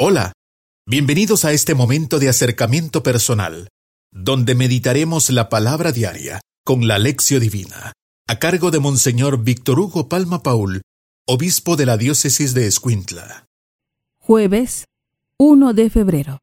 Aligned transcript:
Hola, 0.00 0.32
bienvenidos 0.86 1.44
a 1.44 1.50
este 1.50 1.74
momento 1.74 2.20
de 2.20 2.28
acercamiento 2.28 3.02
personal, 3.02 3.66
donde 4.12 4.54
meditaremos 4.54 5.28
la 5.30 5.48
palabra 5.48 5.90
diaria 5.90 6.40
con 6.64 6.86
la 6.86 7.00
lección 7.00 7.40
divina, 7.40 7.94
a 8.28 8.38
cargo 8.38 8.70
de 8.70 8.78
Monseñor 8.78 9.42
Víctor 9.42 9.80
Hugo 9.80 10.08
Palma 10.08 10.44
Paul, 10.44 10.82
obispo 11.26 11.74
de 11.74 11.86
la 11.86 11.96
diócesis 11.96 12.54
de 12.54 12.68
Escuintla. 12.68 13.46
Jueves 14.20 14.84
1 15.36 15.74
de 15.74 15.90
febrero. 15.90 16.38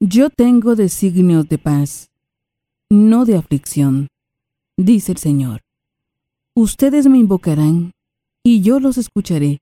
Yo 0.00 0.28
tengo 0.28 0.74
designios 0.74 1.48
de 1.48 1.58
paz, 1.58 2.08
no 2.90 3.26
de 3.26 3.36
aflicción, 3.36 4.08
dice 4.76 5.12
el 5.12 5.18
Señor. 5.18 5.60
Ustedes 6.56 7.06
me 7.06 7.18
invocarán, 7.18 7.92
y 8.42 8.60
yo 8.62 8.80
los 8.80 8.98
escucharé, 8.98 9.60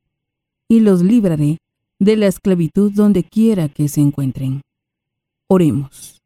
y 0.70 0.80
los 0.80 1.02
libraré 1.02 1.58
de 2.04 2.16
la 2.16 2.26
esclavitud 2.26 2.92
donde 2.92 3.24
quiera 3.24 3.68
que 3.68 3.88
se 3.88 4.00
encuentren. 4.00 4.60
Oremos. 5.48 6.22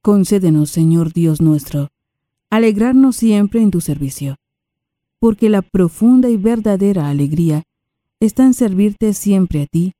Concédenos, 0.00 0.70
Señor 0.70 1.12
Dios 1.12 1.40
nuestro, 1.40 1.88
alegrarnos 2.48 3.16
siempre 3.16 3.60
en 3.60 3.72
tu 3.72 3.80
servicio, 3.80 4.36
porque 5.18 5.50
la 5.50 5.62
profunda 5.62 6.30
y 6.30 6.36
verdadera 6.36 7.08
alegría 7.08 7.64
está 8.20 8.44
en 8.44 8.54
servirte 8.54 9.12
siempre 9.14 9.62
a 9.62 9.66
ti, 9.66 9.92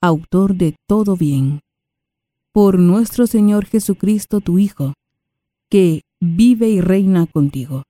autor 0.00 0.54
de 0.54 0.76
todo 0.86 1.16
bien. 1.16 1.60
Por 2.52 2.78
nuestro 2.78 3.26
Señor 3.26 3.66
Jesucristo, 3.66 4.40
tu 4.40 4.60
Hijo, 4.60 4.94
que 5.68 6.02
vive 6.20 6.68
y 6.68 6.80
reina 6.80 7.26
contigo, 7.26 7.82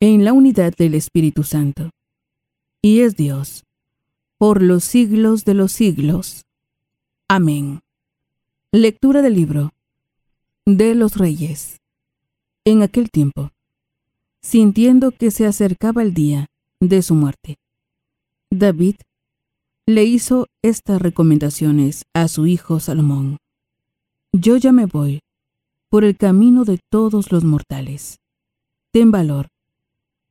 en 0.00 0.24
la 0.24 0.32
unidad 0.32 0.74
del 0.76 0.94
Espíritu 0.94 1.42
Santo, 1.42 1.90
y 2.80 3.00
es 3.00 3.16
Dios 3.16 3.64
por 4.40 4.62
los 4.62 4.84
siglos 4.84 5.44
de 5.44 5.52
los 5.52 5.70
siglos. 5.70 6.46
Amén. 7.28 7.80
Lectura 8.72 9.20
del 9.20 9.34
libro 9.34 9.74
de 10.64 10.94
los 10.94 11.18
Reyes. 11.18 11.76
En 12.64 12.80
aquel 12.80 13.10
tiempo, 13.10 13.50
sintiendo 14.40 15.10
que 15.10 15.30
se 15.30 15.44
acercaba 15.44 16.00
el 16.00 16.14
día 16.14 16.46
de 16.80 17.02
su 17.02 17.14
muerte, 17.14 17.58
David 18.48 18.96
le 19.84 20.04
hizo 20.04 20.46
estas 20.62 21.02
recomendaciones 21.02 22.06
a 22.14 22.26
su 22.26 22.46
hijo 22.46 22.80
Salomón. 22.80 23.36
Yo 24.32 24.56
ya 24.56 24.72
me 24.72 24.86
voy 24.86 25.20
por 25.90 26.02
el 26.02 26.16
camino 26.16 26.64
de 26.64 26.80
todos 26.90 27.30
los 27.30 27.44
mortales. 27.44 28.16
Ten 28.90 29.10
valor 29.10 29.48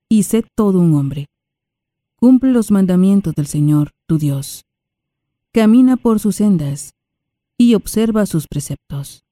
y 0.09 0.23
sé 0.23 0.44
todo 0.55 0.80
un 0.80 0.95
hombre 0.95 1.28
Cumple 2.20 2.52
los 2.52 2.70
mandamientos 2.70 3.33
del 3.33 3.48
Señor, 3.48 3.92
tu 4.09 4.17
Dios. 4.17 4.65
Camina 5.53 5.95
por 5.95 6.19
sus 6.19 6.38
sendas 6.38 6.95
y 7.59 7.75
observa 7.75 8.25
sus 8.25 8.47
preceptos, 8.47 9.23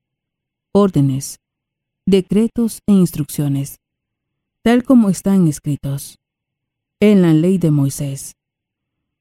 órdenes, 0.72 1.39
decretos 2.06 2.81
e 2.86 2.92
instrucciones, 2.92 3.80
tal 4.61 4.83
como 4.83 5.09
están 5.09 5.48
escritos 5.48 6.20
en 7.00 7.23
la 7.23 7.33
ley 7.33 7.58
de 7.58 7.72
Moisés. 7.72 8.36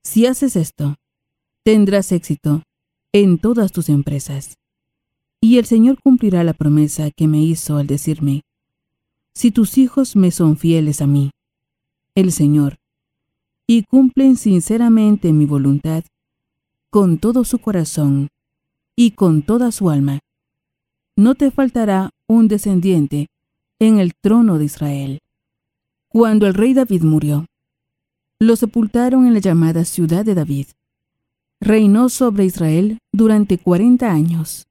Si 0.03 0.27
haces 0.27 0.57
esto, 0.57 0.97
tendrás 1.65 2.13
éxito 2.13 2.63
en 3.13 3.39
todas 3.39 3.73
tus 3.73 3.89
empresas. 3.89 4.59
Y 5.41 5.57
el 5.57 5.65
Señor 5.65 6.03
cumplirá 6.03 6.45
la 6.45 6.53
promesa 6.53 7.11
que 7.11 7.29
me 7.29 7.43
hizo 7.43 7.79
al 7.79 7.87
decirme, 7.87 8.43
si 9.33 9.51
tus 9.51 9.79
hijos 9.79 10.17
me 10.17 10.31
son 10.33 10.59
fieles 10.59 11.01
a 11.01 11.07
mí, 11.07 11.31
el 12.15 12.31
Señor 12.33 12.77
y 13.67 13.83
cumplen 13.83 14.37
sinceramente 14.37 15.33
mi 15.33 15.45
voluntad, 15.45 16.05
con 16.91 17.19
todo 17.19 17.45
su 17.45 17.59
corazón 17.59 18.29
y 18.95 19.13
con 19.13 19.43
toda 19.43 19.73
su 19.73 19.91
alma. 19.91 20.21
No 21.17 21.35
te 21.35 21.51
faltará 21.51 22.11
un 22.29 22.49
descendiente 22.49 23.29
en 23.79 23.99
el 23.99 24.15
trono 24.15 24.59
de 24.59 24.67
Israel. 24.67 25.21
Cuando 26.09 26.47
el 26.47 26.55
rey 26.55 26.75
David 26.75 27.03
murió, 27.03 27.47
lo 28.39 28.55
sepultaron 28.57 29.27
en 29.27 29.35
la 29.35 29.41
llamada 29.41 29.85
ciudad 29.85 30.25
de 30.25 30.35
David. 30.35 30.69
Reinó 31.61 32.09
sobre 32.09 32.45
Israel 32.45 32.99
durante 33.13 33.59
cuarenta 33.59 34.13
años, 34.13 34.67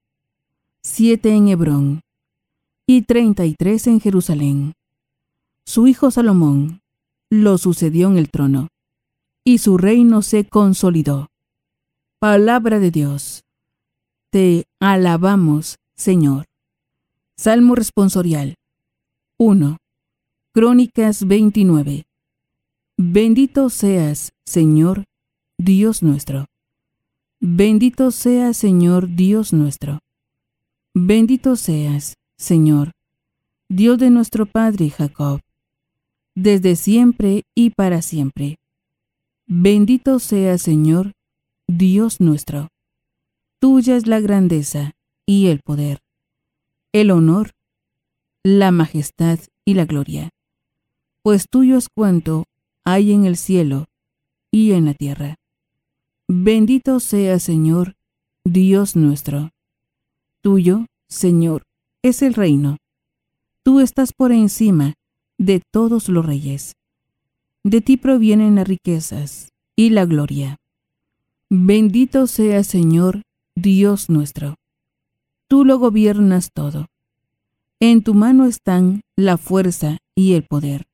siete 0.82 1.34
en 1.34 1.48
Hebrón 1.48 2.00
y 2.86 3.02
treinta 3.02 3.44
y 3.44 3.54
tres 3.54 3.88
en 3.88 4.00
Jerusalén. 4.00 4.72
Su 5.64 5.88
hijo 5.88 6.12
Salomón 6.12 6.80
lo 7.28 7.58
sucedió 7.58 8.08
en 8.08 8.18
el 8.18 8.30
trono 8.30 8.68
y 9.46 9.58
su 9.58 9.78
reino 9.78 10.22
se 10.22 10.44
consolidó. 10.44 11.28
Palabra 12.18 12.80
de 12.80 12.90
Dios. 12.90 13.44
Te 14.30 14.64
alabamos, 14.80 15.76
Señor. 15.94 16.46
Salmo 17.36 17.76
responsorial. 17.76 18.56
1. 19.38 19.76
Crónicas 20.52 21.28
29. 21.28 22.06
Bendito 22.96 23.70
seas, 23.70 24.32
Señor, 24.44 25.04
Dios 25.58 26.02
nuestro. 26.02 26.46
Bendito 27.38 28.10
seas, 28.10 28.56
Señor, 28.56 29.14
Dios 29.14 29.52
nuestro. 29.52 30.00
Bendito 30.92 31.54
seas, 31.54 32.14
Señor, 32.36 32.90
Dios 33.68 33.98
de 33.98 34.10
nuestro 34.10 34.46
Padre 34.46 34.90
Jacob, 34.90 35.40
desde 36.34 36.74
siempre 36.74 37.44
y 37.54 37.70
para 37.70 38.02
siempre. 38.02 38.56
Bendito 39.48 40.18
sea 40.18 40.58
Señor, 40.58 41.12
Dios 41.68 42.20
nuestro. 42.20 42.66
Tuya 43.60 43.94
es 43.94 44.08
la 44.08 44.18
grandeza 44.18 44.96
y 45.24 45.46
el 45.46 45.60
poder, 45.60 46.00
el 46.92 47.12
honor, 47.12 47.52
la 48.42 48.72
majestad 48.72 49.38
y 49.64 49.74
la 49.74 49.84
gloria, 49.84 50.30
pues 51.22 51.46
tuyo 51.48 51.78
es 51.78 51.88
cuanto 51.88 52.46
hay 52.84 53.12
en 53.12 53.24
el 53.24 53.36
cielo 53.36 53.86
y 54.50 54.72
en 54.72 54.84
la 54.84 54.94
tierra. 54.94 55.36
Bendito 56.26 56.98
sea 56.98 57.38
Señor, 57.38 57.94
Dios 58.44 58.96
nuestro. 58.96 59.50
Tuyo, 60.40 60.86
Señor, 61.08 61.62
es 62.02 62.20
el 62.22 62.34
reino. 62.34 62.78
Tú 63.62 63.78
estás 63.78 64.12
por 64.12 64.32
encima 64.32 64.94
de 65.38 65.62
todos 65.70 66.08
los 66.08 66.26
reyes. 66.26 66.74
De 67.66 67.80
ti 67.80 67.96
provienen 67.96 68.54
las 68.54 68.68
riquezas 68.68 69.48
y 69.74 69.90
la 69.90 70.04
gloria. 70.06 70.58
Bendito 71.50 72.28
sea 72.28 72.62
Señor, 72.62 73.22
Dios 73.56 74.08
nuestro. 74.08 74.54
Tú 75.48 75.64
lo 75.64 75.76
gobiernas 75.80 76.52
todo. 76.52 76.86
En 77.80 78.04
tu 78.04 78.14
mano 78.14 78.44
están 78.44 79.00
la 79.16 79.36
fuerza 79.36 79.98
y 80.14 80.34
el 80.34 80.44
poder. 80.44 80.86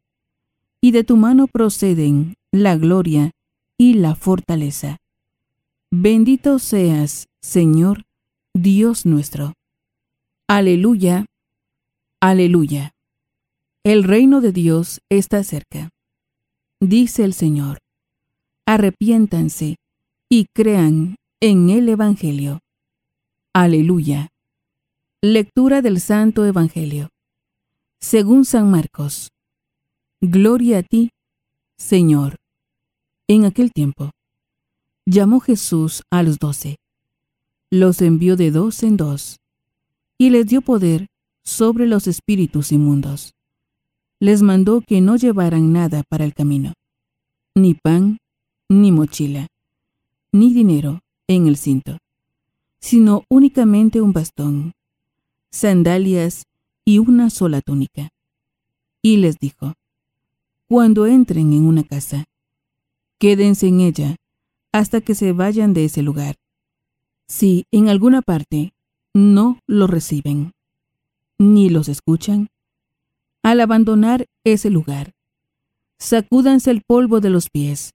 Y 0.81 0.93
de 0.93 1.05
tu 1.05 1.19
mano 1.19 1.47
proceden 1.47 2.37
la 2.53 2.78
gloria 2.78 3.32
y 3.77 3.93
la 3.93 4.15
fortaleza. 4.15 4.97
Bendito 5.91 6.59
seas, 6.59 7.28
Señor, 7.43 8.05
Dios 8.55 9.05
nuestro. 9.05 9.53
Aleluya, 10.49 11.27
aleluya. 12.19 12.94
El 13.84 14.05
reino 14.05 14.41
de 14.41 14.53
Dios 14.53 15.03
está 15.11 15.44
cerca 15.44 15.91
dice 16.82 17.22
el 17.22 17.32
Señor. 17.32 17.78
Arrepiéntanse 18.66 19.76
y 20.28 20.47
crean 20.53 21.15
en 21.41 21.70
el 21.70 21.88
Evangelio. 21.88 22.59
Aleluya. 23.54 24.31
Lectura 25.22 25.81
del 25.81 26.00
Santo 26.00 26.44
Evangelio. 26.44 27.10
Según 28.00 28.44
San 28.44 28.69
Marcos. 28.69 29.28
Gloria 30.20 30.78
a 30.78 30.82
ti, 30.82 31.10
Señor. 31.78 32.37
En 33.28 33.44
aquel 33.44 33.72
tiempo, 33.72 34.10
llamó 35.06 35.38
Jesús 35.38 36.03
a 36.10 36.25
los 36.25 36.38
doce. 36.38 36.76
Los 37.70 38.03
envió 38.03 38.37
de 38.37 38.50
dos 38.50 38.82
en 38.82 38.96
dos, 38.96 39.37
y 40.19 40.31
les 40.31 40.46
dio 40.46 40.62
poder 40.62 41.06
sobre 41.44 41.87
los 41.87 42.08
espíritus 42.08 42.73
inmundos 42.73 43.32
les 44.22 44.40
mandó 44.40 44.82
que 44.82 45.00
no 45.00 45.16
llevaran 45.16 45.72
nada 45.72 46.04
para 46.08 46.24
el 46.24 46.32
camino, 46.32 46.74
ni 47.56 47.74
pan, 47.74 48.19
ni 48.69 48.92
mochila, 48.92 49.48
ni 50.30 50.54
dinero 50.54 51.00
en 51.26 51.48
el 51.48 51.56
cinto, 51.56 51.98
sino 52.78 53.24
únicamente 53.28 54.00
un 54.00 54.12
bastón, 54.12 54.74
sandalias 55.50 56.44
y 56.84 56.98
una 56.98 57.30
sola 57.30 57.62
túnica. 57.62 58.10
Y 59.02 59.16
les 59.16 59.40
dijo, 59.40 59.74
cuando 60.69 61.08
entren 61.08 61.52
en 61.52 61.66
una 61.66 61.82
casa, 61.82 62.26
quédense 63.19 63.66
en 63.66 63.80
ella 63.80 64.14
hasta 64.70 65.00
que 65.00 65.16
se 65.16 65.32
vayan 65.32 65.74
de 65.74 65.86
ese 65.86 66.00
lugar. 66.00 66.36
Si 67.26 67.66
en 67.72 67.88
alguna 67.88 68.22
parte 68.22 68.72
no 69.14 69.58
los 69.66 69.90
reciben, 69.90 70.52
ni 71.38 71.70
los 71.70 71.88
escuchan, 71.88 72.51
al 73.43 73.61
abandonar 73.61 74.27
ese 74.44 74.71
lugar. 74.71 75.12
Sacúdanse 75.99 76.71
el 76.71 76.83
polvo 76.83 77.21
de 77.21 77.31
los 77.31 77.49
pies, 77.50 77.93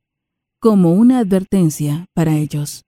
como 0.59 0.93
una 0.93 1.19
advertencia 1.19 2.07
para 2.13 2.35
ellos. 2.35 2.83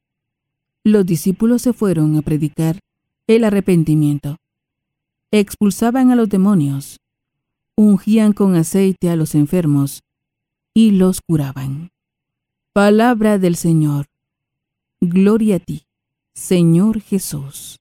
los 0.86 1.06
discípulos 1.06 1.62
se 1.62 1.74
fueron 1.74 2.18
a 2.18 2.22
predicar 2.22 2.80
el 3.28 3.44
arrepentimiento. 3.44 4.38
Expulsaban 5.30 6.10
a 6.10 6.16
los 6.16 6.30
demonios, 6.30 7.00
ungían 7.76 8.34
con 8.34 8.56
aceite 8.56 9.10
a 9.10 9.16
los 9.16 9.36
enfermos 9.36 10.02
y 10.74 10.92
los 10.92 11.22
curaban. 11.22 11.92
Palabra 12.74 13.38
del 13.38 13.56
Señor. 13.56 14.08
Gloria 15.02 15.58
a 15.58 15.60
ti, 15.60 15.86
Señor 16.34 17.02
Jesús. 17.02 17.78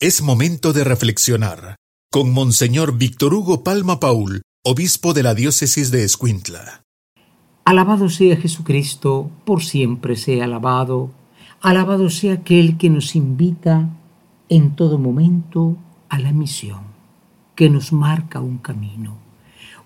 Es 0.00 0.22
momento 0.22 0.72
de 0.72 0.84
reflexionar 0.84 1.81
con 2.12 2.30
Monseñor 2.30 2.98
Víctor 2.98 3.32
Hugo 3.32 3.64
Palma 3.64 3.98
Paul, 3.98 4.42
obispo 4.62 5.14
de 5.14 5.22
la 5.22 5.34
diócesis 5.34 5.90
de 5.90 6.04
Escuintla. 6.04 6.82
Alabado 7.64 8.10
sea 8.10 8.36
Jesucristo, 8.36 9.30
por 9.46 9.64
siempre 9.64 10.16
sea 10.16 10.44
alabado. 10.44 11.10
Alabado 11.62 12.10
sea 12.10 12.34
aquel 12.34 12.76
que 12.76 12.90
nos 12.90 13.16
invita 13.16 13.88
en 14.50 14.76
todo 14.76 14.98
momento 14.98 15.78
a 16.10 16.18
la 16.18 16.32
misión, 16.32 16.82
que 17.54 17.70
nos 17.70 17.94
marca 17.94 18.40
un 18.40 18.58
camino. 18.58 19.16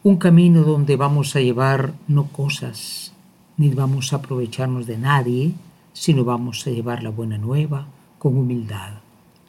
Un 0.03 0.17
camino 0.17 0.65
donde 0.65 0.97
vamos 0.97 1.37
a 1.37 1.41
llevar 1.41 1.95
no 2.09 2.27
cosas, 2.33 3.13
ni 3.57 3.71
vamos 3.71 4.13
a 4.13 4.17
aprovecharnos 4.17 4.89
de 4.89 4.99
nadie, 4.99 5.53
sino 5.93 6.25
vamos 6.25 6.67
a 6.67 6.71
llevar 6.71 7.05
la 7.05 7.11
buena 7.11 7.39
nueva 7.39 7.87
con 8.19 8.37
humildad. 8.37 8.95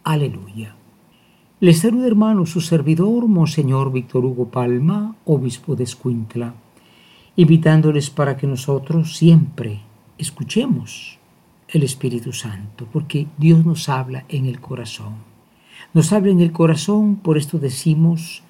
Aleluya. 0.03 0.76
Les 1.59 1.79
saluda 1.79 2.05
hermano 2.05 2.45
su 2.45 2.61
servidor, 2.61 3.27
Monseñor 3.27 3.91
Víctor 3.91 4.23
Hugo 4.23 4.49
Palma, 4.49 5.15
obispo 5.25 5.75
de 5.75 5.85
Escuintla, 5.85 6.53
invitándoles 7.35 8.11
para 8.11 8.37
que 8.37 8.45
nosotros 8.45 9.17
siempre 9.17 9.81
escuchemos 10.19 11.17
el 11.67 11.81
Espíritu 11.81 12.31
Santo, 12.31 12.85
porque 12.93 13.25
Dios 13.39 13.65
nos 13.65 13.89
habla 13.89 14.23
en 14.29 14.45
el 14.45 14.59
corazón. 14.59 15.15
Nos 15.95 16.13
habla 16.13 16.31
en 16.31 16.41
el 16.41 16.51
corazón, 16.51 17.15
por 17.15 17.39
esto 17.39 17.57
decimos, 17.57 18.43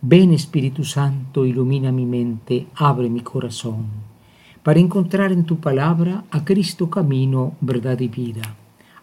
ven 0.00 0.32
Espíritu 0.32 0.82
Santo, 0.82 1.46
ilumina 1.46 1.92
mi 1.92 2.06
mente, 2.06 2.66
abre 2.74 3.08
mi 3.08 3.20
corazón, 3.20 3.86
para 4.64 4.80
encontrar 4.80 5.30
en 5.30 5.44
tu 5.44 5.60
palabra 5.60 6.24
a 6.32 6.44
Cristo 6.44 6.90
camino, 6.90 7.54
verdad 7.60 8.00
y 8.00 8.08
vida. 8.08 8.56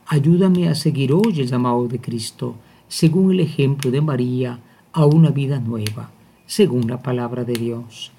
Ayúdame 0.08 0.68
a 0.68 0.76
seguir 0.76 1.14
hoy 1.14 1.40
el 1.40 1.48
llamado 1.48 1.88
de 1.88 2.02
Cristo 2.02 2.56
según 2.90 3.32
el 3.32 3.40
ejemplo 3.40 3.92
de 3.92 4.02
María, 4.02 4.60
a 4.92 5.06
una 5.06 5.30
vida 5.30 5.60
nueva, 5.60 6.10
según 6.46 6.90
la 6.90 7.02
palabra 7.02 7.46
de 7.46 7.54
Dios, 7.54 8.12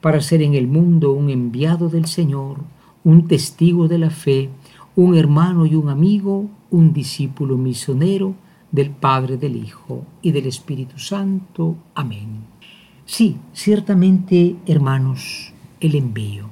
para 0.00 0.20
ser 0.20 0.42
en 0.42 0.54
el 0.54 0.66
mundo 0.66 1.12
un 1.12 1.30
enviado 1.30 1.88
del 1.88 2.06
Señor, 2.06 2.58
un 3.04 3.28
testigo 3.28 3.86
de 3.86 3.98
la 3.98 4.10
fe, 4.10 4.48
un 4.96 5.16
hermano 5.16 5.66
y 5.66 5.74
un 5.74 5.90
amigo, 5.90 6.48
un 6.70 6.92
discípulo 6.92 7.56
misionero 7.56 8.34
del 8.72 8.90
Padre, 8.90 9.36
del 9.36 9.56
Hijo 9.56 10.04
y 10.22 10.32
del 10.32 10.46
Espíritu 10.46 10.98
Santo. 10.98 11.76
Amén. 11.94 12.44
Sí, 13.04 13.36
ciertamente, 13.52 14.56
hermanos, 14.66 15.52
el 15.80 15.94
envío, 15.94 16.48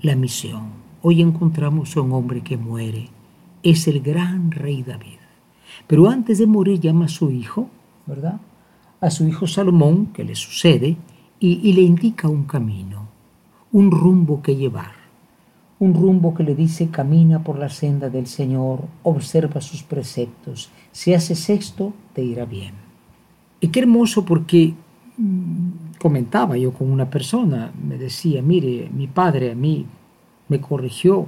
la 0.00 0.16
misión. 0.16 0.70
Hoy 1.02 1.20
encontramos 1.20 1.96
a 1.96 2.00
un 2.00 2.12
hombre 2.12 2.40
que 2.40 2.56
muere. 2.56 3.10
Es 3.62 3.86
el 3.86 4.00
gran 4.00 4.50
rey 4.50 4.82
David. 4.82 5.21
Pero 5.86 6.08
antes 6.08 6.38
de 6.38 6.46
morir 6.46 6.80
llama 6.80 7.06
a 7.06 7.08
su 7.08 7.30
hijo, 7.30 7.68
¿verdad? 8.06 8.40
A 9.00 9.10
su 9.10 9.26
hijo 9.26 9.46
Salomón, 9.46 10.06
que 10.06 10.24
le 10.24 10.34
sucede, 10.34 10.96
y, 11.40 11.72
le 11.72 11.82
indica 11.82 12.28
un 12.28 12.44
camino, 12.44 13.08
un 13.72 13.90
rumbo 13.90 14.40
que 14.42 14.54
llevar. 14.54 14.92
Un 15.80 15.94
rumbo 15.94 16.32
que 16.34 16.44
le 16.44 16.54
dice 16.54 16.88
camina 16.88 17.42
por 17.42 17.58
la 17.58 17.68
senda 17.68 18.08
del 18.08 18.28
Señor, 18.28 18.84
observa 19.02 19.60
sus 19.60 19.82
preceptos. 19.82 20.70
Si 20.92 21.12
haces 21.12 21.50
esto, 21.50 21.92
te 22.12 22.22
irá 22.22 22.44
bien. 22.44 22.74
Y 23.60 23.68
qué 23.68 23.80
hermoso 23.80 24.24
porque 24.24 24.72
mm, 25.16 25.98
comentaba 25.98 26.56
yo 26.56 26.72
con 26.72 26.88
una 26.92 27.10
persona, 27.10 27.72
me 27.84 27.98
decía, 27.98 28.40
mire, 28.40 28.88
mi 28.94 29.08
padre 29.08 29.50
a 29.50 29.56
mí 29.56 29.84
me 30.48 30.60
corrigió 30.60 31.26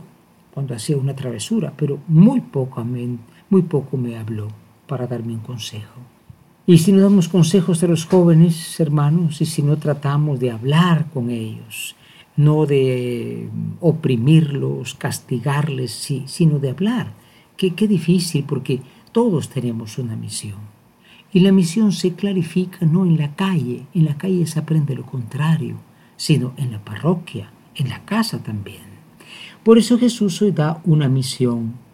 cuando 0.55 0.73
hacía 0.77 0.97
una 0.97 1.17
travesura, 1.17 1.73
pero 1.77 1.99
muy 2.07 2.41
poco 2.41 2.85
muy 3.51 3.63
poco 3.63 3.97
me 3.97 4.17
habló 4.17 4.47
para 4.87 5.09
darme 5.09 5.33
un 5.33 5.41
consejo. 5.41 6.01
Y 6.65 6.79
si 6.79 6.93
no 6.93 7.03
damos 7.03 7.29
consejos 7.29 7.83
a 7.83 7.89
los 7.89 8.07
jóvenes, 8.07 8.79
hermanos, 8.79 9.41
y 9.41 9.47
si 9.47 9.63
no 9.63 9.77
tratamos 9.79 10.39
de 10.39 10.53
hablar 10.53 11.11
con 11.13 11.31
ellos, 11.31 11.97
no 12.37 12.67
de 12.67 13.49
oprimirlos, 13.81 14.95
castigarles, 14.95 15.91
sí, 15.91 16.23
sino 16.27 16.61
de 16.61 16.71
hablar, 16.71 17.13
qué, 17.57 17.75
qué 17.75 17.89
difícil, 17.89 18.45
porque 18.45 18.81
todos 19.11 19.49
tenemos 19.49 19.99
una 19.99 20.15
misión. 20.15 20.59
Y 21.33 21.41
la 21.41 21.51
misión 21.51 21.91
se 21.91 22.15
clarifica 22.15 22.87
no 22.87 23.05
en 23.05 23.19
la 23.19 23.35
calle, 23.35 23.87
en 23.93 24.05
la 24.05 24.17
calle 24.17 24.47
se 24.47 24.61
aprende 24.61 24.95
lo 24.95 25.05
contrario, 25.05 25.79
sino 26.17 26.53
en 26.57 26.71
la 26.71 26.79
parroquia, 26.79 27.51
en 27.75 27.89
la 27.89 28.05
casa 28.05 28.41
también. 28.41 28.94
Por 29.63 29.79
eso 29.79 29.99
Jesús 29.99 30.41
hoy 30.43 30.53
da 30.53 30.81
una 30.85 31.09
misión 31.09 31.85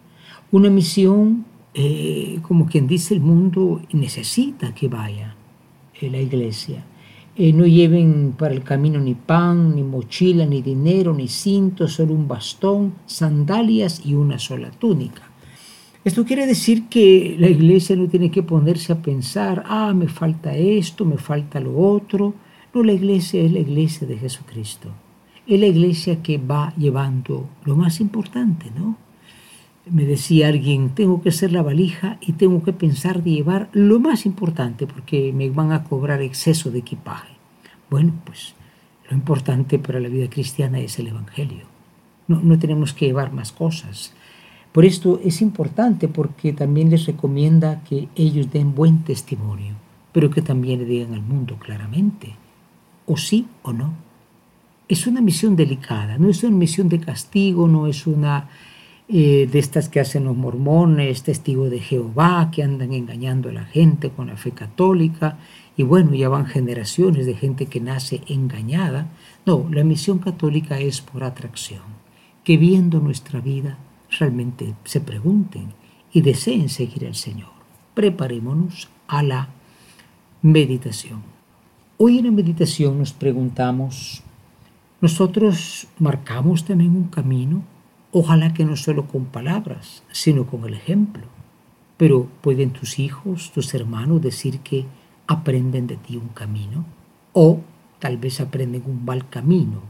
una 0.51 0.69
misión, 0.69 1.45
eh, 1.73 2.39
como 2.41 2.65
quien 2.65 2.85
dice, 2.85 3.13
el 3.13 3.21
mundo 3.21 3.81
necesita 3.93 4.75
que 4.75 4.89
vaya 4.89 5.35
eh, 5.99 6.09
la 6.09 6.19
iglesia. 6.19 6.83
Eh, 7.37 7.53
no 7.53 7.65
lleven 7.65 8.35
para 8.37 8.53
el 8.53 8.61
camino 8.61 8.99
ni 8.99 9.15
pan, 9.15 9.73
ni 9.75 9.83
mochila, 9.83 10.45
ni 10.45 10.61
dinero, 10.61 11.13
ni 11.13 11.29
cinto, 11.29 11.87
solo 11.87 12.13
un 12.13 12.27
bastón, 12.27 12.95
sandalias 13.05 14.05
y 14.05 14.13
una 14.13 14.37
sola 14.37 14.71
túnica. 14.71 15.23
Esto 16.03 16.25
quiere 16.25 16.45
decir 16.45 16.89
que 16.89 17.37
la 17.39 17.47
iglesia 17.47 17.95
no 17.95 18.09
tiene 18.09 18.29
que 18.29 18.43
ponerse 18.43 18.91
a 18.91 19.01
pensar, 19.01 19.63
ah, 19.67 19.93
me 19.93 20.09
falta 20.09 20.53
esto, 20.53 21.05
me 21.05 21.17
falta 21.17 21.61
lo 21.61 21.77
otro. 21.77 22.33
No, 22.73 22.83
la 22.83 22.91
iglesia 22.91 23.41
es 23.41 23.53
la 23.53 23.59
iglesia 23.59 24.05
de 24.05 24.17
Jesucristo. 24.17 24.89
Es 25.51 25.59
la 25.59 25.67
iglesia 25.67 26.23
que 26.23 26.37
va 26.37 26.73
llevando 26.77 27.49
lo 27.65 27.75
más 27.75 27.99
importante, 27.99 28.71
¿no? 28.73 28.95
me 29.89 30.05
decía 30.05 30.47
alguien, 30.47 30.91
tengo 30.91 31.21
que 31.21 31.29
hacer 31.29 31.51
la 31.51 31.61
valija 31.61 32.17
y 32.21 32.33
tengo 32.33 32.63
que 32.63 32.71
pensar 32.71 33.23
de 33.23 33.31
llevar 33.31 33.69
lo 33.73 33.99
más 33.99 34.25
importante 34.25 34.87
porque 34.87 35.33
me 35.33 35.49
van 35.49 35.71
a 35.71 35.83
cobrar 35.83 36.21
exceso 36.21 36.71
de 36.71 36.79
equipaje. 36.79 37.33
Bueno, 37.89 38.13
pues 38.23 38.53
lo 39.09 39.17
importante 39.17 39.79
para 39.79 39.99
la 39.99 40.07
vida 40.07 40.29
cristiana 40.29 40.79
es 40.79 40.97
el 40.99 41.07
Evangelio. 41.07 41.65
No, 42.27 42.39
no 42.39 42.57
tenemos 42.59 42.93
que 42.93 43.07
llevar 43.07 43.33
más 43.33 43.51
cosas. 43.51 44.13
Por 44.71 44.85
esto 44.85 45.19
es 45.23 45.41
importante 45.41 46.07
porque 46.07 46.53
también 46.53 46.89
les 46.89 47.05
recomienda 47.05 47.83
que 47.83 48.07
ellos 48.15 48.51
den 48.51 48.73
buen 48.73 49.03
testimonio, 49.03 49.73
pero 50.13 50.29
que 50.29 50.41
también 50.41 50.79
le 50.79 50.85
digan 50.85 51.13
al 51.13 51.23
mundo 51.23 51.57
claramente, 51.59 52.35
o 53.05 53.17
sí 53.17 53.47
o 53.63 53.73
no. 53.73 54.10
Es 54.91 55.07
una 55.07 55.21
misión 55.21 55.55
delicada, 55.55 56.17
no 56.17 56.27
es 56.27 56.43
una 56.43 56.57
misión 56.57 56.89
de 56.89 56.99
castigo, 56.99 57.65
no 57.65 57.87
es 57.87 58.05
una 58.07 58.49
eh, 59.07 59.47
de 59.49 59.57
estas 59.57 59.87
que 59.87 60.01
hacen 60.01 60.25
los 60.25 60.35
mormones, 60.35 61.23
testigos 61.23 61.71
de 61.71 61.79
Jehová, 61.79 62.51
que 62.51 62.61
andan 62.61 62.91
engañando 62.91 63.47
a 63.47 63.53
la 63.53 63.63
gente 63.63 64.09
con 64.09 64.27
la 64.27 64.35
fe 64.35 64.51
católica, 64.51 65.37
y 65.77 65.83
bueno, 65.83 66.13
ya 66.13 66.27
van 66.27 66.45
generaciones 66.45 67.25
de 67.25 67.35
gente 67.35 67.67
que 67.67 67.79
nace 67.79 68.19
engañada. 68.27 69.07
No, 69.45 69.65
la 69.71 69.85
misión 69.85 70.19
católica 70.19 70.77
es 70.77 70.99
por 70.99 71.23
atracción, 71.23 71.83
que 72.43 72.57
viendo 72.57 72.99
nuestra 72.99 73.39
vida 73.39 73.77
realmente 74.19 74.73
se 74.83 74.99
pregunten 74.99 75.71
y 76.11 76.19
deseen 76.19 76.67
seguir 76.67 77.05
al 77.07 77.15
Señor. 77.15 77.51
Preparémonos 77.93 78.89
a 79.07 79.23
la 79.23 79.47
meditación. 80.41 81.23
Hoy 81.95 82.17
en 82.17 82.25
la 82.25 82.31
meditación 82.31 82.97
nos 82.97 83.13
preguntamos, 83.13 84.25
¿nosotros 85.01 85.87
marcamos 85.99 86.65
también 86.65 86.95
un 86.95 87.09
camino? 87.09 87.63
Ojalá 88.11 88.53
que 88.53 88.65
no 88.65 88.75
solo 88.75 89.07
con 89.07 89.25
palabras, 89.25 90.03
sino 90.11 90.45
con 90.45 90.65
el 90.65 90.73
ejemplo. 90.75 91.23
Pero 91.97 92.27
¿pueden 92.41 92.71
tus 92.71 92.99
hijos, 92.99 93.51
tus 93.51 93.73
hermanos 93.73 94.21
decir 94.21 94.59
que 94.59 94.85
aprenden 95.27 95.87
de 95.87 95.97
ti 95.97 96.17
un 96.17 96.29
camino? 96.29 96.85
O 97.33 97.61
tal 97.99 98.17
vez 98.17 98.41
aprenden 98.41 98.83
un 98.85 99.05
mal 99.05 99.29
camino. 99.29 99.81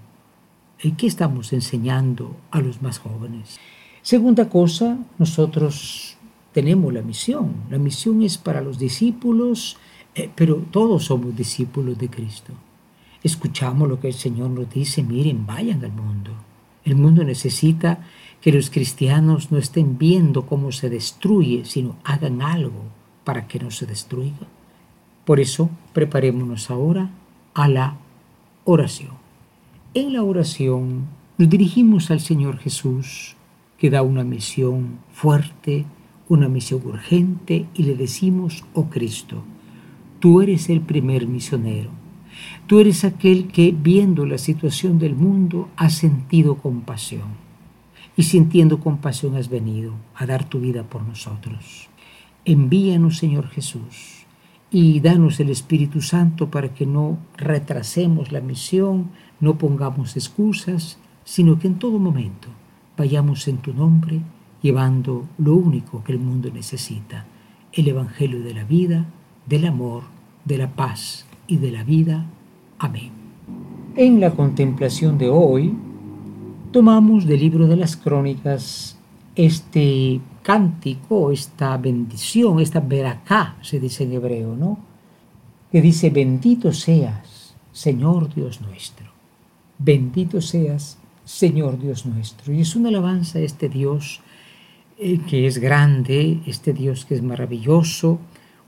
¿Y 0.82 0.92
qué 0.94 1.08
estamos 1.08 1.54
enseñando 1.54 2.36
a 2.50 2.60
los 2.60 2.82
más 2.82 3.00
jóvenes? 3.00 3.60
Segunda 4.02 4.50
cosa, 4.50 4.98
nosotros 5.20 6.18
tenemos 6.54 6.92
la 6.94 7.02
misión. 7.02 7.54
La 7.70 7.78
misión 7.78 8.24
es 8.24 8.38
para 8.38 8.62
los 8.62 8.80
discípulos, 8.80 9.78
eh, 10.16 10.30
pero 10.36 10.58
todos 10.72 11.06
somos 11.06 11.36
discípulos 11.36 11.98
de 11.98 12.10
Cristo. 12.10 12.54
Escuchamos 13.24 13.88
lo 13.88 14.00
que 14.00 14.08
el 14.08 14.14
Señor 14.14 14.50
nos 14.50 14.70
dice, 14.70 15.04
miren, 15.04 15.46
vayan 15.46 15.84
al 15.84 15.92
mundo 15.92 16.32
el 16.84 16.96
mundo 16.96 17.24
necesita 17.24 18.00
que 18.42 18.52
los 18.52 18.70
cristianos 18.70 19.52
no 19.52 19.58
estén 19.58 19.98
viendo 19.98 20.48
cómo 20.48 20.72
se 20.72 20.90
destruye, 20.90 21.64
sino 21.66 21.96
hagan 22.04 22.42
algo 22.42 22.84
para 23.24 23.48
que 23.48 23.60
no 23.60 23.70
se 23.70 23.86
destruya. 23.86 24.48
Por 25.26 25.40
eso, 25.40 25.70
preparémonos 25.94 26.72
ahora 26.72 27.12
a 27.54 27.68
la 27.68 27.98
oración. 28.66 29.12
En 29.94 30.14
la 30.14 30.24
oración 30.24 31.06
nos 31.38 31.50
dirigimos 31.50 32.10
al 32.10 32.20
Señor 32.20 32.58
Jesús, 32.58 33.36
que 33.78 33.90
da 33.90 34.02
una 34.02 34.24
misión 34.24 35.00
fuerte, 35.12 35.86
una 36.30 36.48
misión 36.48 36.82
urgente 36.86 37.68
y 37.76 37.84
le 37.84 37.96
decimos, 37.96 38.64
oh 38.74 38.86
Cristo, 38.86 39.44
tú 40.20 40.42
eres 40.42 40.70
el 40.70 40.82
primer 40.82 41.28
misionero. 41.28 42.01
Tú 42.68 42.80
eres 42.80 43.04
aquel 43.04 43.48
que, 43.48 43.76
viendo 43.78 44.26
la 44.26 44.38
situación 44.38 44.98
del 44.98 45.16
mundo, 45.16 45.70
ha 45.76 45.90
sentido 45.90 46.56
compasión. 46.56 47.30
Y 48.16 48.24
sintiendo 48.24 48.80
compasión 48.80 49.36
has 49.36 49.50
venido 49.50 49.94
a 50.16 50.26
dar 50.26 50.46
tu 50.46 50.60
vida 50.60 50.84
por 50.84 51.04
nosotros. 51.04 51.90
Envíanos, 52.46 53.18
Señor 53.18 53.48
Jesús, 53.48 54.26
y 54.70 55.00
danos 55.02 55.40
el 55.40 55.50
Espíritu 55.50 56.02
Santo 56.02 56.50
para 56.50 56.74
que 56.74 56.86
no 56.86 57.18
retrasemos 57.38 58.32
la 58.32 58.42
misión, 58.42 59.12
no 59.40 59.58
pongamos 59.58 60.16
excusas, 60.16 60.98
sino 61.26 61.60
que 61.60 61.68
en 61.68 61.76
todo 61.76 62.00
momento 62.00 62.48
vayamos 62.98 63.48
en 63.48 63.58
tu 63.58 63.74
nombre 63.74 64.22
llevando 64.62 65.28
lo 65.38 65.56
único 65.56 66.04
que 66.04 66.14
el 66.14 66.20
mundo 66.20 66.50
necesita, 66.54 67.26
el 67.74 67.88
Evangelio 67.88 68.42
de 68.42 68.54
la 68.54 68.64
vida, 68.64 69.06
del 69.46 69.66
amor, 69.66 70.04
de 70.46 70.58
la 70.58 70.72
paz 70.72 71.26
y 71.52 71.58
de 71.58 71.72
la 71.72 71.84
vida. 71.84 72.26
Amén. 72.80 73.12
En 73.98 74.22
la 74.22 74.32
contemplación 74.32 75.18
de 75.18 75.30
hoy, 75.30 75.74
tomamos 76.72 77.26
del 77.26 77.42
libro 77.42 77.68
de 77.68 77.76
las 77.76 77.98
crónicas 77.98 78.98
este 79.36 80.22
cántico, 80.42 81.30
esta 81.30 81.76
bendición, 81.76 82.62
esta 82.62 82.80
veracá, 82.80 83.58
se 83.62 83.82
dice 83.82 84.06
en 84.06 84.14
hebreo, 84.14 84.56
¿no? 84.56 84.80
Que 85.70 85.82
dice, 85.82 86.10
bendito 86.10 86.72
seas, 86.72 87.54
Señor 87.74 88.34
Dios 88.34 88.62
nuestro. 88.62 89.08
Bendito 89.78 90.40
seas, 90.40 90.98
Señor 91.26 91.78
Dios 91.78 92.06
nuestro. 92.06 92.54
Y 92.54 92.62
es 92.62 92.78
una 92.78 92.90
alabanza 92.90 93.40
a 93.40 93.42
este 93.42 93.68
Dios 93.68 94.22
eh, 94.98 95.20
que 95.28 95.48
es 95.48 95.58
grande, 95.58 96.40
este 96.46 96.72
Dios 96.72 97.04
que 97.04 97.16
es 97.16 97.22
maravilloso. 97.22 98.20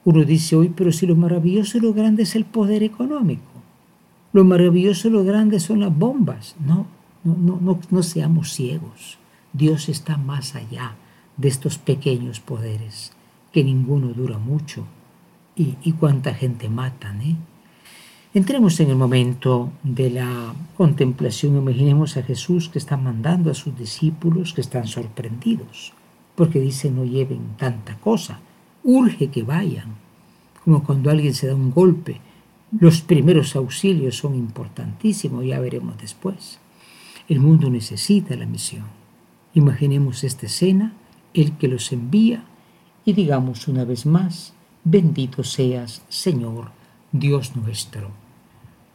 Uno 0.05 0.23
dice 0.23 0.55
hoy, 0.55 0.69
pero 0.69 0.91
si 0.91 1.05
lo 1.05 1.15
maravilloso 1.15 1.77
y 1.77 1.81
lo 1.81 1.93
grande 1.93 2.23
es 2.23 2.35
el 2.35 2.45
poder 2.45 2.83
económico, 2.83 3.43
lo 4.33 4.43
maravilloso 4.43 5.07
y 5.07 5.11
lo 5.11 5.23
grande 5.23 5.59
son 5.59 5.79
las 5.79 5.95
bombas. 5.95 6.55
No, 6.59 6.87
no, 7.23 7.59
no, 7.61 7.79
no, 7.89 8.03
seamos 8.03 8.51
ciegos. 8.53 9.17
Dios 9.53 9.87
está 9.89 10.17
más 10.17 10.55
allá 10.55 10.95
de 11.37 11.47
estos 11.47 11.77
pequeños 11.77 12.39
poderes, 12.39 13.13
que 13.51 13.63
ninguno 13.63 14.07
dura 14.07 14.37
mucho. 14.37 14.85
Y, 15.55 15.75
y 15.83 15.93
cuánta 15.93 16.33
gente 16.33 16.67
matan, 16.67 17.21
¿eh? 17.21 17.35
Entremos 18.35 18.79
en 18.79 18.89
el 18.89 18.95
momento 18.95 19.71
de 19.83 20.09
la 20.09 20.55
contemplación. 20.75 21.55
Imaginemos 21.55 22.17
a 22.17 22.23
Jesús 22.23 22.67
que 22.67 22.79
está 22.79 22.97
mandando 22.97 23.51
a 23.51 23.53
sus 23.53 23.77
discípulos 23.77 24.53
que 24.53 24.61
están 24.61 24.87
sorprendidos, 24.87 25.93
porque 26.33 26.59
dice 26.59 26.89
no 26.89 27.05
lleven 27.05 27.55
tanta 27.57 27.95
cosa, 27.99 28.39
urge 28.83 29.29
que 29.29 29.43
vayan, 29.43 29.95
como 30.63 30.83
cuando 30.83 31.09
alguien 31.09 31.33
se 31.33 31.47
da 31.47 31.55
un 31.55 31.71
golpe. 31.71 32.19
Los 32.79 33.01
primeros 33.01 33.55
auxilios 33.55 34.17
son 34.17 34.35
importantísimos, 34.35 35.45
ya 35.45 35.59
veremos 35.59 35.97
después. 35.97 36.59
El 37.29 37.39
mundo 37.39 37.69
necesita 37.69 38.35
la 38.35 38.45
misión. 38.45 38.85
Imaginemos 39.53 40.23
esta 40.23 40.47
escena, 40.47 40.93
el 41.33 41.53
que 41.57 41.67
los 41.67 41.91
envía, 41.91 42.43
y 43.05 43.13
digamos 43.13 43.67
una 43.67 43.85
vez 43.85 44.05
más, 44.05 44.53
bendito 44.83 45.43
seas, 45.43 46.03
Señor, 46.09 46.71
Dios 47.11 47.55
nuestro. 47.55 48.09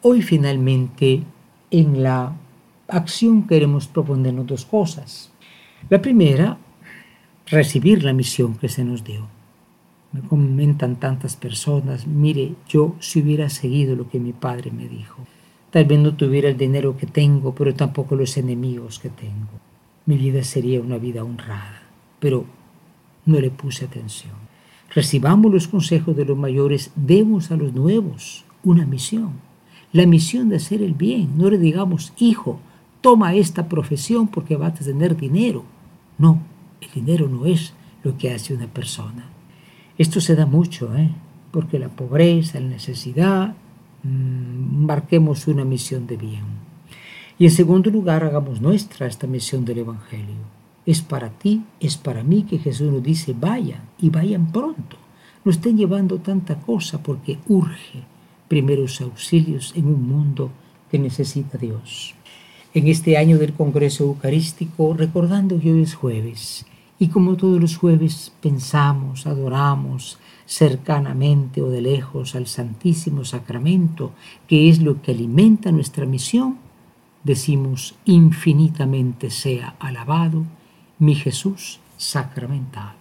Hoy 0.03 0.23
finalmente 0.23 1.23
en 1.71 2.03
la 2.03 2.35
acción 2.89 3.47
queremos 3.47 3.87
proponernos 3.87 4.47
dos 4.47 4.65
cosas. 4.65 5.31
La 5.89 6.03
primera, 6.03 6.59
recibir 7.47 8.03
la 8.03 8.13
misión 8.13 8.57
que 8.57 8.69
se 8.69 8.85
nos 8.85 9.05
dio. 9.05 9.38
Me 10.13 10.23
comentan 10.23 10.97
tantas 10.97 11.37
personas, 11.37 12.07
mire, 12.07 12.55
yo 12.69 12.95
si 12.99 13.21
hubiera 13.21 13.49
seguido 13.51 13.95
lo 13.95 14.09
que 14.09 14.19
mi 14.19 14.33
padre 14.33 14.71
me 14.71 14.89
dijo, 14.89 15.23
tal 15.71 15.85
vez 15.85 15.99
no 15.99 16.15
tuviera 16.15 16.49
el 16.49 16.57
dinero 16.57 16.97
que 16.97 17.07
tengo, 17.07 17.55
pero 17.55 17.75
tampoco 17.75 18.17
los 18.17 18.37
enemigos 18.37 18.99
que 18.99 19.11
tengo. 19.11 19.61
Mi 20.07 20.17
vida 20.17 20.43
sería 20.43 20.81
una 20.81 20.97
vida 20.97 21.23
honrada, 21.23 21.83
pero 22.21 22.47
no 23.27 23.39
le 23.39 23.51
puse 23.51 23.85
atención. 23.85 24.35
Recibamos 24.95 25.53
los 25.53 25.69
consejos 25.69 26.17
de 26.17 26.25
los 26.25 26.39
mayores, 26.39 26.91
demos 26.97 27.51
a 27.51 27.57
los 27.57 27.75
nuevos 27.75 28.45
una 28.65 28.87
misión 28.87 29.49
la 29.93 30.07
misión 30.07 30.49
de 30.49 30.57
hacer 30.57 30.83
el 30.83 30.95
bien. 30.95 31.37
No 31.37 31.51
le 31.51 31.59
digamos, 31.59 32.13
hijo, 32.19 32.61
toma 33.01 33.35
esta 33.35 33.69
profesión 33.69 34.29
porque 34.29 34.57
vas 34.57 34.81
a 34.81 34.85
tener 34.85 35.17
dinero. 35.17 35.65
No, 36.19 36.43
el 36.81 36.91
dinero 36.91 37.29
no 37.29 37.47
es 37.47 37.73
lo 38.03 38.17
que 38.17 38.33
hace 38.33 38.55
una 38.55 38.67
persona. 38.67 39.29
Esto 39.99 40.21
se 40.21 40.37
da 40.37 40.47
mucho, 40.47 40.97
¿eh? 40.97 41.11
porque 41.51 41.79
la 41.81 41.89
pobreza, 41.89 42.61
la 42.61 42.69
necesidad, 42.69 43.55
mm, 44.05 44.87
marquemos 44.87 45.49
una 45.49 45.65
misión 45.65 46.07
de 46.07 46.17
bien. 46.17 46.45
Y 47.37 47.47
en 47.47 47.51
segundo 47.51 47.91
lugar, 47.91 48.23
hagamos 48.23 48.61
nuestra 48.61 49.07
esta 49.07 49.27
misión 49.27 49.65
del 49.65 49.79
Evangelio. 49.79 50.37
Es 50.87 51.03
para 51.03 51.31
ti, 51.31 51.63
es 51.81 51.97
para 51.97 52.23
mí 52.23 52.45
que 52.45 52.59
Jesús 52.59 52.93
nos 52.93 53.03
dice, 53.03 53.35
vayan 53.39 53.83
y 53.99 54.09
vayan 54.11 54.53
pronto. 54.53 54.97
No 55.45 55.51
estén 55.51 55.77
llevando 55.77 56.19
tanta 56.19 56.61
cosa 56.61 57.03
porque 57.03 57.39
urge 57.49 58.03
primeros 58.49 59.01
auxilios 59.01 59.73
en 59.77 59.87
un 59.87 60.09
mundo 60.09 60.51
que 60.91 60.99
necesita 60.99 61.59
Dios. 61.59 62.15
En 62.73 62.87
este 62.87 63.17
año 63.17 63.39
del 63.39 63.53
Congreso 63.53 64.05
Eucarístico, 64.05 64.95
recordando 64.95 65.61
que 65.61 65.73
hoy 65.73 65.83
es 65.83 65.95
jueves, 65.95 66.67
y 66.99 67.09
como 67.09 67.37
todos 67.37 67.61
los 67.61 67.77
jueves 67.77 68.33
pensamos, 68.41 69.27
adoramos 69.27 70.19
cercanamente 70.47 71.63
o 71.63 71.71
de 71.71 71.81
lejos 71.81 72.35
al 72.35 72.47
Santísimo 72.47 73.25
Sacramento, 73.25 74.13
que 74.47 74.69
es 74.69 74.81
lo 74.81 75.01
que 75.03 75.13
alimenta 75.13 75.71
nuestra 75.71 76.07
misión, 76.07 76.59
decimos 77.23 77.95
infinitamente 78.05 79.31
sea 79.31 79.77
alabado 79.79 80.45
mi 80.99 81.15
Jesús 81.15 81.81
sacramental. 81.97 82.97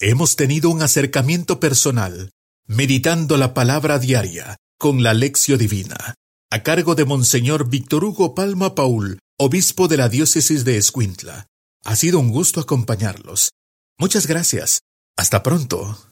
Hemos 0.00 0.36
tenido 0.36 0.70
un 0.70 0.82
acercamiento 0.82 1.60
personal 1.60 2.30
Meditando 2.72 3.36
la 3.36 3.52
palabra 3.52 3.98
diaria 3.98 4.56
con 4.78 5.02
la 5.02 5.12
lección 5.12 5.58
divina, 5.58 6.14
a 6.52 6.62
cargo 6.62 6.94
de 6.94 7.04
Monseñor 7.04 7.68
Víctor 7.68 8.04
Hugo 8.04 8.36
Palma 8.36 8.76
Paul, 8.76 9.18
obispo 9.36 9.88
de 9.88 9.96
la 9.96 10.08
diócesis 10.08 10.64
de 10.64 10.76
Escuintla. 10.76 11.48
Ha 11.84 11.96
sido 11.96 12.18
un 12.18 12.30
gusto 12.30 12.60
acompañarlos. 12.60 13.50
Muchas 13.98 14.26
gracias. 14.26 14.80
Hasta 15.16 15.42
pronto. 15.42 16.09